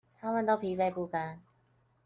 [0.19, 1.39] 他們都疲憊不堪